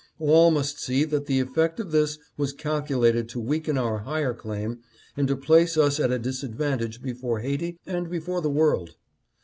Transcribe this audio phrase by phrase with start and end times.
[0.17, 4.79] All must see that the effect of this was calculated to weaken our higher claim
[5.15, 8.95] and to place us at a disadvantage before Haiti and before all the world.